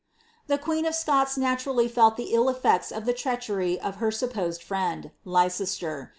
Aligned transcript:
The 0.47 0.57
queen 0.57 0.87
of 0.87 0.95
Scots 0.95 1.37
naturally 1.37 1.87
felt 1.87 2.17
the 2.17 2.33
ill 2.33 2.45
eflecis 2.51 2.91
of 2.91 3.05
the 3.05 3.13
treachery 3.13 3.79
of 3.79 3.97
her 3.97 4.09
supposed 4.09 4.63
friend, 4.63 5.11
Leicester. 5.25 6.09